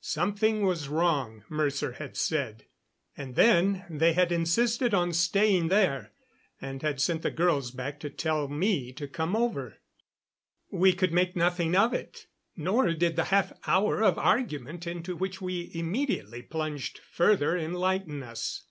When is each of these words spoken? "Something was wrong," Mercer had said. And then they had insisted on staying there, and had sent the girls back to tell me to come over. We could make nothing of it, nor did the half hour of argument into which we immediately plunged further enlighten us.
"Something 0.00 0.62
was 0.64 0.88
wrong," 0.88 1.44
Mercer 1.50 1.92
had 1.92 2.16
said. 2.16 2.64
And 3.18 3.34
then 3.34 3.84
they 3.90 4.14
had 4.14 4.32
insisted 4.32 4.94
on 4.94 5.12
staying 5.12 5.68
there, 5.68 6.14
and 6.58 6.80
had 6.80 7.02
sent 7.02 7.20
the 7.20 7.30
girls 7.30 7.70
back 7.70 8.00
to 8.00 8.08
tell 8.08 8.48
me 8.48 8.94
to 8.94 9.06
come 9.06 9.36
over. 9.36 9.82
We 10.70 10.94
could 10.94 11.12
make 11.12 11.36
nothing 11.36 11.76
of 11.76 11.92
it, 11.92 12.28
nor 12.56 12.94
did 12.94 13.16
the 13.16 13.24
half 13.24 13.52
hour 13.68 14.02
of 14.02 14.16
argument 14.18 14.86
into 14.86 15.16
which 15.16 15.42
we 15.42 15.70
immediately 15.74 16.40
plunged 16.40 16.96
further 17.00 17.54
enlighten 17.54 18.22
us. 18.22 18.64